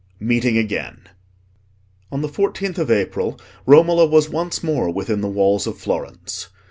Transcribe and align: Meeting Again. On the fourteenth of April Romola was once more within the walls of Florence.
Meeting 0.19 0.57
Again. 0.57 1.01
On 2.11 2.21
the 2.21 2.27
fourteenth 2.27 2.79
of 2.79 2.89
April 2.89 3.39
Romola 3.67 4.07
was 4.07 4.31
once 4.31 4.63
more 4.63 4.89
within 4.89 5.21
the 5.21 5.27
walls 5.29 5.67
of 5.67 5.77
Florence. 5.77 6.47